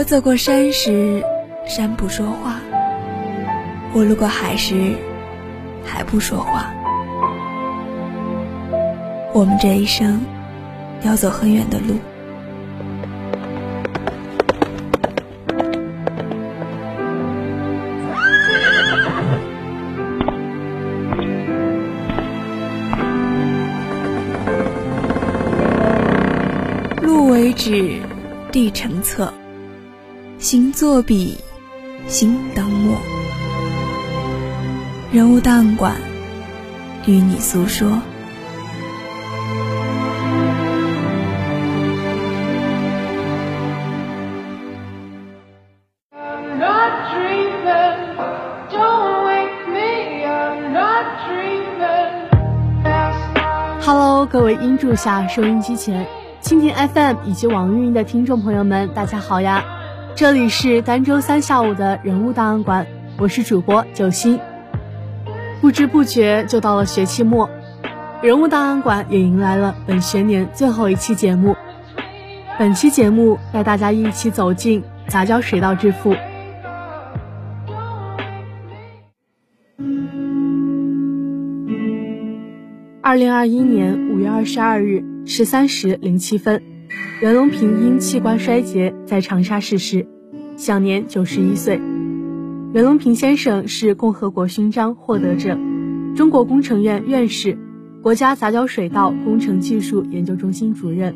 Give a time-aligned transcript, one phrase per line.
[0.00, 1.22] 我走过山时，
[1.66, 2.52] 山不说话；
[3.92, 4.94] 我路过海时，
[5.84, 6.72] 海不说话。
[9.34, 10.22] 我们这一生
[11.02, 11.98] 要走很远的路，
[27.02, 28.00] 路为纸，
[28.50, 29.30] 地成册。
[30.40, 31.36] 心作笔，
[32.06, 32.96] 心当墨。
[35.12, 35.94] 人物档案馆，
[37.04, 38.00] 与你诉说。
[53.82, 56.06] Hello，各位音柱下收音机前，
[56.42, 59.62] 蜻蜓 FM 以及网易云的听众朋友们，大家好呀！
[60.16, 62.86] 这里是单周三下午的人物档案馆，
[63.18, 64.38] 我是主播九星。
[65.60, 67.48] 不知不觉就到了学期末，
[68.22, 71.56] 人物档案馆也迎来了本学年最后一期节目。
[72.58, 76.14] 本期节目带大家一起走进杂交水稻之父。
[83.02, 86.62] 二零二一年五月二十二日十三时零七分。
[87.20, 90.06] 袁隆平因器官衰竭在长沙逝世，
[90.56, 91.78] 享年九十一岁。
[92.72, 95.58] 袁隆平先生是共和国勋章获得者，
[96.16, 97.58] 中国工程院院士，
[98.02, 101.14] 国家杂交水稻工程技术研究中心主任。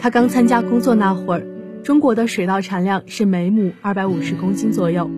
[0.00, 1.46] 他刚参加工作那会儿，
[1.84, 5.08] 中国的水稻产量是每亩二百五十公斤左右，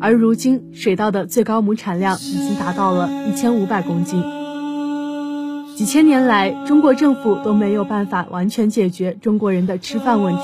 [0.00, 4.22] 而如今水稻的最高亩产量已经达到了一千五百公斤。
[5.76, 10.40] 几千年来，中国政府都没有办法完全解决中国人的吃饭问题。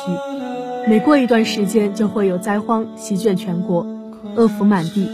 [0.88, 3.86] 每过一段时间，就会有灾荒席卷全国，
[4.34, 5.08] 饿殍满地。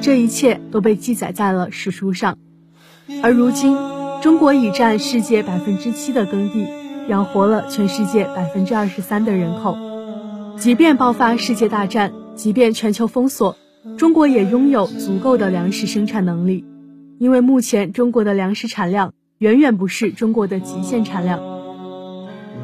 [0.00, 2.38] 这一切都被记载在了史书上。
[3.20, 3.76] 而如今，
[4.22, 6.68] 中国已占世界百分之七的耕地，
[7.08, 9.76] 养活了全世界百分之二十三的人口。
[10.56, 13.56] 即便爆发世界大战，即便全球封锁，
[13.96, 16.64] 中国也拥有足够的粮食生产能力。
[17.18, 19.14] 因为目前中国的粮食产量。
[19.38, 21.40] 远远不是中国的极限产量。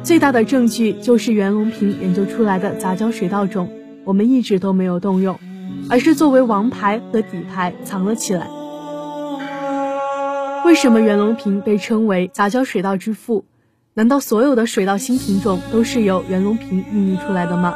[0.03, 3.69] 最大的证据就是袁隆平研究出来的杂交水稻种，
[4.03, 5.39] 我们一直都没有动用，
[5.89, 8.49] 而是作为王牌和底牌藏了起来。
[10.65, 13.45] 为什么袁隆平被称为杂交水稻之父？
[13.93, 17.73] 难道所有的水稻新品种都是由袁隆平孕育出来的吗？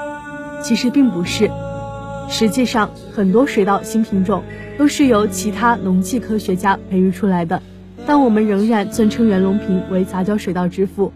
[0.62, 1.50] 其实并不是。
[2.28, 4.44] 实际上，很多水稻新品种
[4.78, 7.64] 都是由其他农技科学家培育出来的。
[8.06, 11.14] 但我们仍然尊称袁隆平为杂交水稻之父，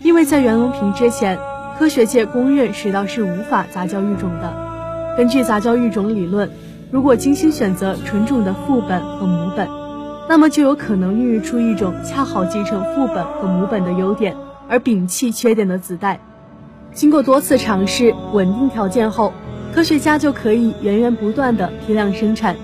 [0.00, 1.38] 因为在袁隆平之前，
[1.78, 4.66] 科学界公认水稻是无法杂交育种的。
[5.16, 6.50] 根据杂交育种理论，
[6.90, 9.68] 如果精心选择纯种的父本和母本，
[10.28, 14.36] 那么就有可能孕育出一种恰好继承父本和母本的优点，
[14.68, 16.20] 而摒弃缺点的子代。
[16.92, 19.32] 经过多次尝试、稳定条件后，
[19.74, 22.56] 科学家就可以源源不断的批量生产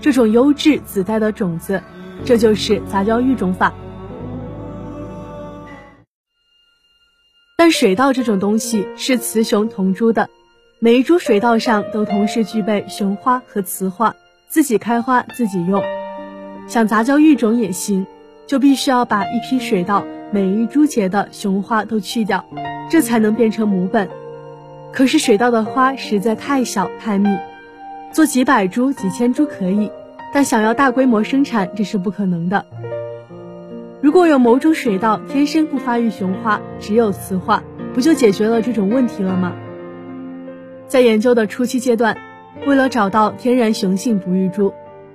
[0.00, 1.82] 这种优质子代的种子。
[2.24, 3.74] 这就是杂交育种法，
[7.56, 10.28] 但水稻这种东西是雌雄同株的，
[10.78, 14.14] 每一株水稻上都同时具备雄花和雌花，
[14.48, 15.82] 自己开花自己用。
[16.68, 18.06] 想杂交育种也行，
[18.46, 22.44] 就必须要把一批水稻每一株节的雄花都去掉，
[22.88, 24.08] 这才能变成母本。
[24.92, 27.28] 可是水稻的花实在太小太密，
[28.12, 29.90] 做几百株、几千株可以。
[30.32, 32.64] 但想要大规模生产，这是不可能的。
[34.00, 37.62] 如果有某种水稻天生不发育雄花，只有雌花，
[37.92, 39.52] 不就解决了这种问题了吗？
[40.86, 42.16] 在研究的初期阶段，
[42.66, 44.72] 为了找到天然雄性不育株，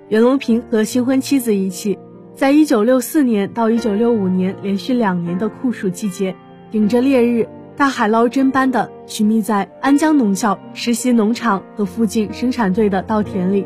[0.10, 1.98] 袁隆平和新婚妻子一起，
[2.36, 6.36] 在1964年到1965年连续两年的酷暑季节，
[6.72, 13.66] 顶着烈日，大海捞针般的寻觅在安江农校实习农场和附近生产队的稻田里。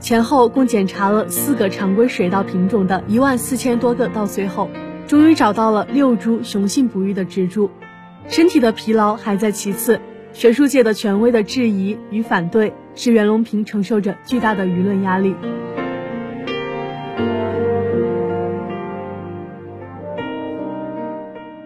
[0.00, 4.70] 前后共检查了四个常规水稻品种的一万四千多个稻穗后，
[5.06, 7.70] 终于找到了六株雄性不育的植株。
[8.26, 10.00] 身体的疲劳还在其次，
[10.32, 15.34] 学术界的权威的质疑与反对，使袁隆平承受着巨大的舆论压力。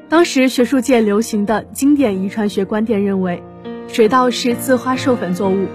[0.09, 3.43] 当时学术界流行的经典遗传学观点认为，
[3.89, 5.67] 水稻是自花授粉作物，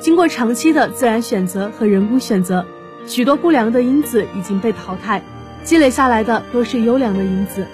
[0.00, 2.64] 经过长期的自然选择和人工选择，
[3.06, 5.22] 许多不良的因子已经被淘汰，
[5.64, 7.66] 积累下来的都是优良的因子，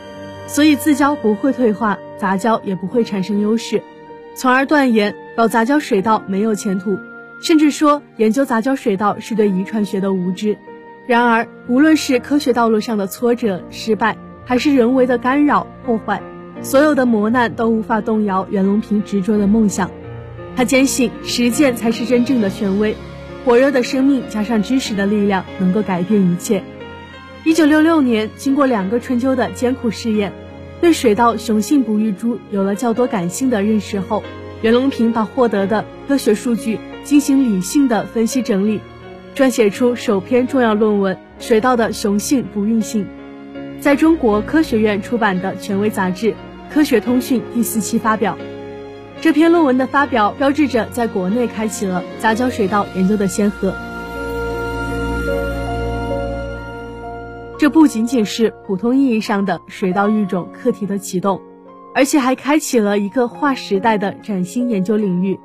[0.47, 3.83] 所以自交不会退化，杂交也不会产生优势，
[4.35, 6.99] 从而断言搞杂交水稻没有前途，
[7.43, 10.57] 甚至说研究杂交水稻是对遗传学的无知。
[11.07, 14.17] 然而，无论是科学道路上的挫折、失败，
[14.47, 16.23] 还是人为的干扰破坏，
[16.63, 19.91] 所有的磨难都无法动摇袁隆平执着的梦想。
[20.57, 22.97] 他坚信实践才是真正的权威，
[23.45, 26.63] 火热的生命加上知识的力量能够改变一切。
[27.45, 30.33] 一九六六年，经过两个春秋的艰苦试验，
[30.81, 34.23] 对水稻雄性不育株有了较多感性的认识后，
[34.63, 38.81] 袁隆平把获得的科学数据进行理性的分析整理，
[39.35, 43.05] 撰写出首篇重要论文《水稻的雄性不育性》。
[43.81, 46.29] 在中国科学院出版的权威杂志
[46.73, 48.39] 《科学通讯》第四期发表。
[49.21, 53.73] 这篇论文的发表，标志着在国内开启了杂交水稻研究的先河。
[57.59, 61.41] 这不仅仅是普通意义上的水稻育种课题的启动，
[61.95, 65.39] 而且还开启了一个划时代的崭新研究领域。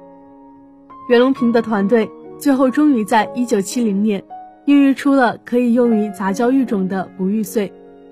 [1.08, 4.24] 袁隆平的团队最后终于在1970年，
[4.66, 7.72] 孕育出了可以用于杂交育种的不育穗。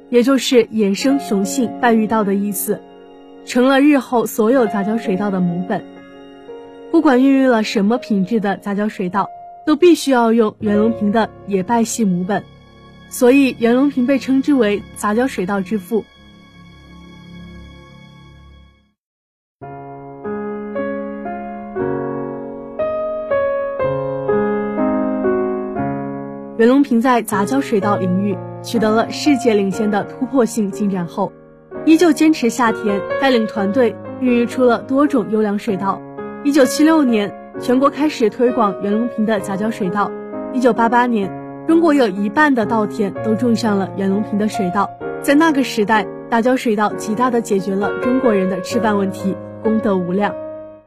[0.10, 2.80] 也就是野生雄性半育稻的意思，
[3.48, 5.84] 成了日后所有杂交水稻的母本。
[6.92, 9.30] 不管孕育了什么品质的杂交水稻，
[9.66, 12.44] 都必须要用袁隆平的野败系母本，
[13.10, 16.04] 所以袁隆平被称之为杂交水稻之父。
[26.58, 31.32] 袁隆平在杂交水稻领域取得了世界领先的突破性进展后，
[31.88, 36.02] 依旧坚持下田，带领团队孕育出了多种优良水稻。
[36.44, 40.12] 一九七六年，全国开始推广袁隆平的杂交水稻。
[40.52, 41.32] 一九八八年，
[41.66, 44.90] 中国有一半的稻田都种上了袁隆平的水稻。
[45.22, 50.36] 在那个时代，杂交水稻极大的解决了中国人的吃饭问题，功德无量。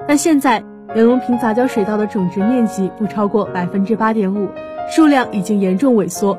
[0.06, 0.62] 但现在，
[0.94, 4.48] 袁隆平杂交水稻的种植面积不超过百分之八点五。
[4.90, 6.38] 数量已经严重萎缩。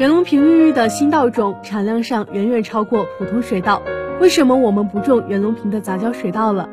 [0.00, 3.82] 袁隆平孕育的新稻种产量上远远超过普通水稻，
[4.18, 6.70] 为什么我们不种袁隆平的杂交水稻了？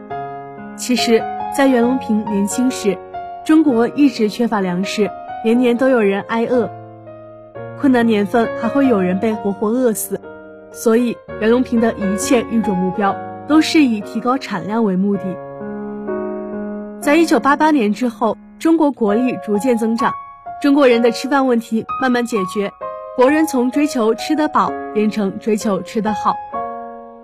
[0.77, 1.21] 其实，
[1.53, 2.97] 在袁隆平年轻时，
[3.43, 5.11] 中国一直缺乏粮食，
[5.43, 6.69] 年年都有人挨饿，
[7.77, 10.21] 困难年份还会有人被活活饿死。
[10.71, 13.13] 所以，袁隆平的一切育种目标
[13.45, 15.23] 都是以提高产量为目的。
[17.01, 20.13] 在一九八八年之后，中国国力逐渐增长。
[20.61, 22.71] 中国人的吃饭问题慢慢解决，
[23.17, 26.35] 国人从追求吃得饱变成追求吃得好，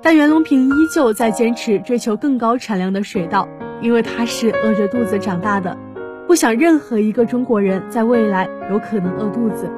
[0.01, 3.47] 但袁隆平依旧在坚持追求更高产量的水稻，
[3.79, 5.77] 因为他是饿着肚子长大的，
[6.25, 9.69] 不想任何一个中国人在未来有可能饿肚子。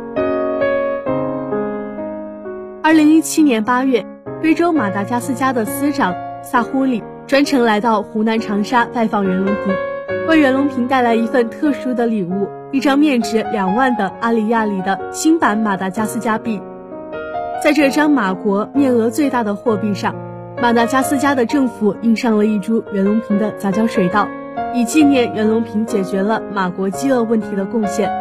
[2.81, 4.05] 二零一七年八月，
[4.41, 9.94] 非洲马达加斯加的司长萨呼里专程来到湖南长沙拜访袁隆平。
[10.27, 16.61] 为袁隆平带来一份特殊的礼物，一张面值两万的阿里亚里的新版马达加斯加币。
[17.63, 20.15] 在这张马国面额最大的货币上，
[20.61, 24.27] 马达加斯加的政府印上了一株袁隆平的杂交水稻，
[24.73, 28.11] 以纪念袁隆平解决了马国饥饿问题的贡献。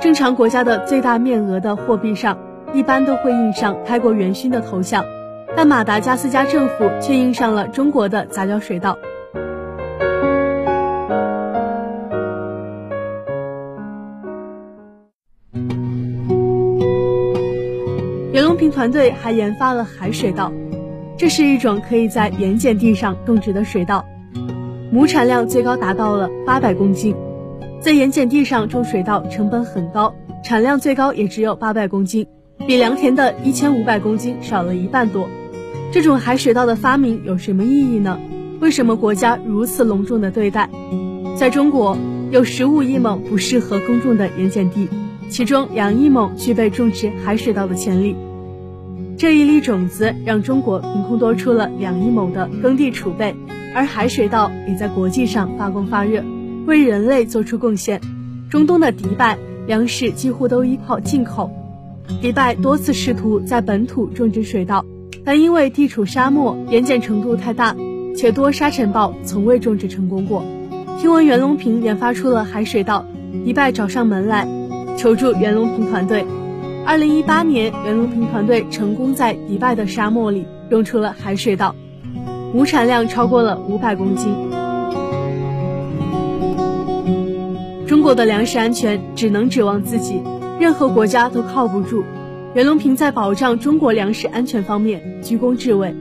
[0.00, 2.36] 正常国家的最大面额的货币上，
[2.72, 5.04] 一般都会印上开国元勋的头像，
[5.56, 8.98] 但马达加斯加政府却印上了中国的杂交水稻。
[18.72, 20.50] 团队还研发了海水稻，
[21.16, 24.04] 这是一种可以在盐碱地上种植的水稻，
[24.90, 27.14] 亩产量最高达到了八百公斤。
[27.80, 32.26] 在盐碱地上种水稻成本很高，产量最高也只有八百公斤，
[32.66, 35.28] 比良田的一千五百公斤少了一半多。
[35.92, 38.18] 这种海水稻的发明有什么意义呢？
[38.60, 40.70] 为什么国家如此隆重的对待？
[41.36, 41.98] 在中国，
[42.30, 44.88] 有十五亿亩不适合耕种的盐碱地，
[45.28, 48.16] 其中两亿亩具备种植海水稻的潜力。
[49.22, 53.36] 这一粒种子让中国凭空多出了两亿亩的耕地储备，
[53.72, 56.24] 而海水稻也在国际上发光发热，
[56.66, 58.00] 为人类做出贡献。
[58.50, 61.52] 中东的迪拜粮食几乎都依靠进口，
[62.20, 64.84] 迪拜多次试图在本土种植水稻，
[65.24, 67.76] 但因为地处沙漠，盐碱程度太大，
[68.16, 70.44] 且多沙尘暴从未种植成功过。
[70.98, 73.06] 听闻袁隆平研发出了海水稻，
[73.44, 74.48] 迪拜找上门来，
[74.98, 76.24] 求助袁隆平团队。
[76.84, 81.74] 二零一八年，袁隆平团队成功在迪拜的沙漠里种出了海水稻，
[82.52, 84.34] 亩产量超过了五百公斤。
[87.86, 90.20] 中国的粮食安全只能指望自己，
[90.58, 92.02] 任何国家都靠不住。
[92.54, 95.94] 袁隆平在保障中国粮食安全方面居功至伟。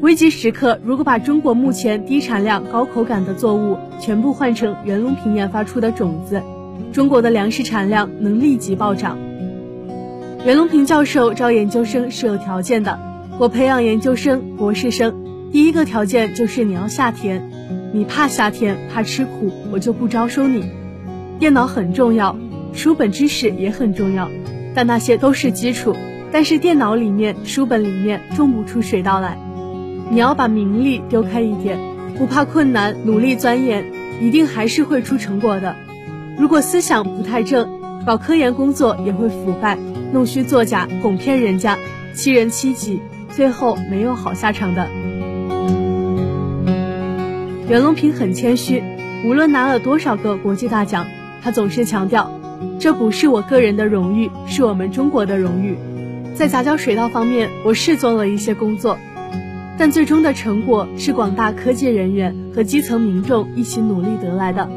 [0.00, 6.42] 危急时刻，如果把中国目前低产量、高口感的作物全部换成袁隆平研发出的种子，
[6.90, 9.18] 中国的粮食产量能立即暴涨。
[10.44, 12.98] 袁隆平教授招研究生是有条件的，
[13.38, 15.14] 我培养研究生、博士生，
[15.52, 17.48] 第一个条件就是你要下田，
[17.92, 20.68] 你怕下田、怕吃苦，我就不招收你。
[21.38, 22.36] 电脑很重要，
[22.72, 24.28] 书本知识也很重要，
[24.74, 25.94] 但那些都是基础。
[26.32, 29.38] 但是电脑里面、书本里面种不出水稻来。
[30.10, 31.78] 你要把名利丢开一点，
[32.18, 33.84] 不怕困难，努力钻研，
[34.20, 35.76] 一定还是会出成果的。
[36.36, 39.78] 如果思想不太正，搞科研工作也会腐败，
[40.12, 41.78] 弄虚作假，哄骗人家，
[42.14, 43.00] 欺人欺己，
[43.30, 44.86] 最后没有好下场的。
[47.66, 48.82] 袁隆平很谦虚，
[49.24, 51.06] 无论拿了多少个国际大奖，
[51.42, 52.30] 他总是强调，
[52.78, 55.78] 这不是我个人的荣誉，是我们中国的荣誉。
[56.34, 58.98] 在杂交水稻方面，我是做了一些工作。
[59.78, 64.68] 但最终的成果是广大科技人员和基层民众一起努力得来的，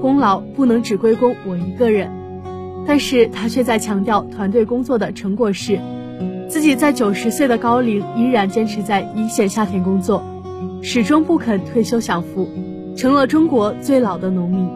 [0.00, 2.23] 功劳不能只归功我一个人。
[2.86, 5.78] 但是他却在强调团队工作的成果是，
[6.48, 10.22] 自己在九十岁的高龄依然坚持在一线下田工作，
[10.82, 12.48] 始终不肯退休享福，
[12.96, 14.68] 成了中国最老的农民。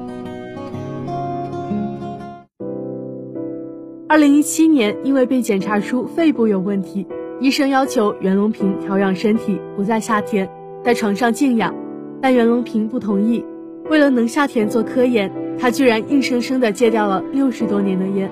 [4.09, 7.07] 二零一七年，因为被检查出肺部有问题。
[7.41, 10.49] 医生要求袁隆平调养身体，不再下田，
[10.83, 11.75] 在床上静养，
[12.21, 13.45] 但袁隆平不同意。
[13.91, 18.31] 为了能下田做科研，他居然硬生生地戒掉了六十多年的烟。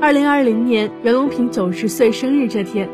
[0.00, 2.88] 二零二零年，袁隆平九十岁生日这天，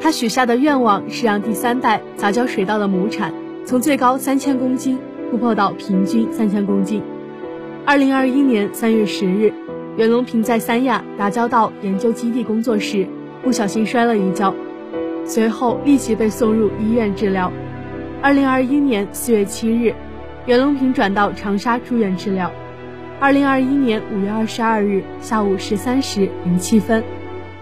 [0.00, 3.32] 他许下的愿望是让第三代杂交水稻的亩产
[3.64, 4.98] 从最高三千公斤
[5.30, 7.02] 突破到平均三千公斤。
[7.84, 9.52] 二零二一年三月十日，
[9.96, 13.06] 袁隆平在三亚杂交稻研究基地工作时。
[13.42, 14.52] 不小心摔了一跤，
[15.24, 17.52] 随后立即被送入医院治疗。
[18.20, 19.94] 二零二一年四月七日，
[20.46, 22.52] 袁隆平转到长沙住院治疗。
[23.18, 27.02] 二零二一年五月二十二日下午十三时零七分，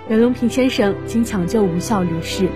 [0.06, 2.46] 袁隆平先生经抢救无效离世。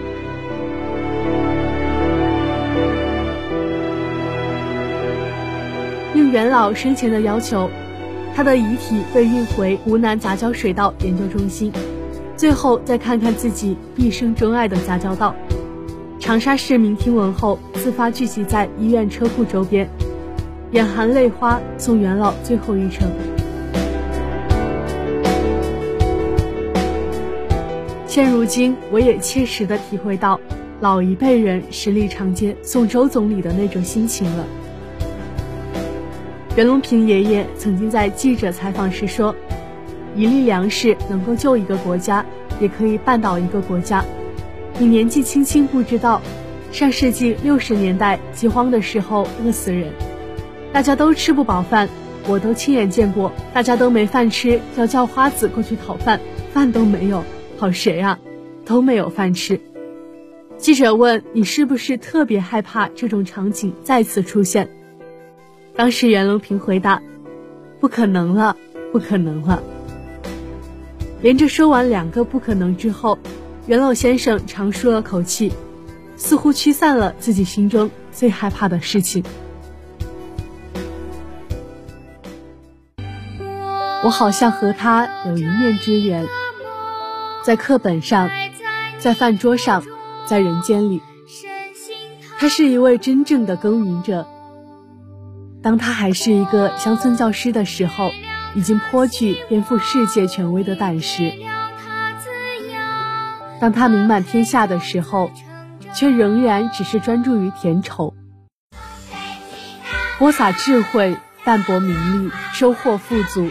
[6.15, 7.71] 应袁老生前的要求，
[8.35, 11.73] 他的遗体被运回湖南杂交水稻研究中心。
[12.37, 15.35] 最后再看看自己毕生钟爱的杂交稻，
[16.21, 19.89] 长沙市民听闻后自发聚集在医院车库周边，
[20.73, 23.09] 眼含泪花送元老最后一程。
[28.07, 30.41] 现如今，我也切实的体会到
[30.81, 34.45] 老一辈人十里长街送周总理的那种心情了。
[36.57, 39.35] 袁隆平爷爷曾经在记者采访时说。
[40.17, 42.27] 一粒粮食能够救一个国家，
[42.61, 44.05] 也可以绊倒一个国家。
[44.77, 46.21] 你年纪轻轻不知道，
[46.73, 49.93] 上世纪六十年代饥荒的时候饿死人，
[50.73, 51.89] 大家都吃不饱饭，
[52.27, 56.21] 我都亲眼见过，大家都没饭吃，要叫花子过去讨饭，
[56.53, 57.25] 饭都没有，
[57.59, 58.19] 讨谁啊？
[58.65, 59.61] 都没有饭吃。
[60.59, 64.69] 记者问你是不是特别害怕这种场景再次出现？
[65.75, 67.01] 当时袁隆平回答：
[67.81, 68.57] 不可能了，
[68.93, 69.63] 不可能了。
[71.23, 73.19] 连着说完两个不可能之后，
[73.67, 75.53] 袁老先生长舒了口气，
[76.17, 79.25] 似乎驱散了自己心中最害怕的事情。
[84.09, 86.27] 我好像和他有一面之缘，
[87.45, 88.31] 在课本上，
[88.99, 89.85] 在饭桌上，
[90.25, 91.03] 在人间里，
[92.39, 94.27] 他是一位真正的耕耘者。
[95.63, 98.11] 当他还是一个乡村教师的时候。
[98.55, 101.35] 已经颇具颠覆世界权威的胆识。
[103.61, 105.31] 当他名满天下的时候，
[105.95, 108.15] 却仍然只是专注于甜丑，
[110.19, 113.51] 播撒智慧，淡泊名利，收获富足。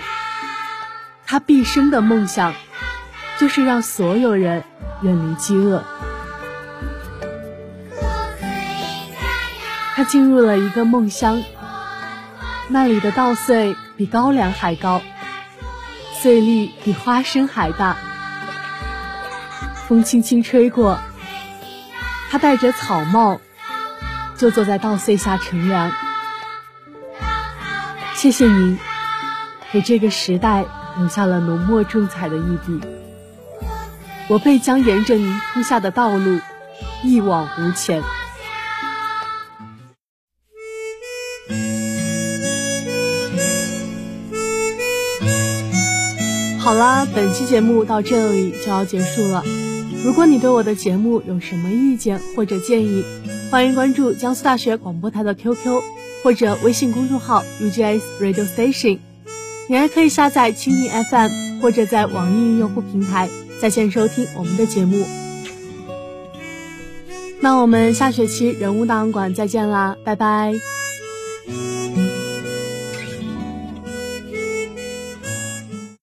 [1.28, 2.54] 他毕生的梦想，
[3.38, 4.64] 就是让所有人
[5.02, 5.84] 远离饥饿。
[9.94, 11.44] 他进入了一个梦乡，
[12.70, 13.76] 那里的稻穗。
[13.98, 15.02] 比高粱还高，
[16.22, 17.98] 穗粒比花生还大。
[19.88, 21.00] 风轻轻吹过，
[22.30, 23.42] 他戴着草帽，
[24.38, 25.92] 就坐在稻穗下乘凉。
[28.14, 28.78] 谢谢您，
[29.72, 30.66] 给这个时代
[30.98, 32.80] 留下了浓墨重彩的一笔。
[34.30, 36.40] 我辈将沿着您铺下的道路
[37.04, 38.04] 一往无前。
[46.60, 49.44] 好啦，本期节目到这里就要结束了。
[50.04, 53.06] 如果你对我的节目有什么意见或者建议，
[53.50, 55.82] 欢迎关注江苏大学广播台的 QQ
[56.24, 59.07] 或者微信公众号 UGS Radio Station。
[59.70, 63.30] 你还可以下载蜻蜓 FM 或者在网易云用户平台
[63.62, 65.06] 在线收听我们的节目。
[67.40, 70.77] 那我们下学期人物档案馆再见啦，拜拜。